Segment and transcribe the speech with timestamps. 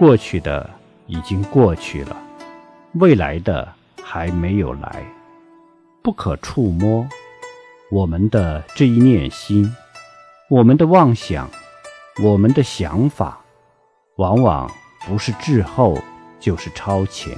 [0.00, 0.70] 过去的
[1.08, 2.16] 已经过去了
[2.94, 3.70] 未来的
[4.02, 5.04] 还没有来。
[6.02, 7.06] 不可触摸
[7.90, 9.70] 我们的这一念心
[10.48, 11.50] 我们的妄想
[12.24, 13.38] 我们的想法
[14.16, 14.70] 往往
[15.06, 15.98] 不是滞后
[16.40, 17.36] 就是超前。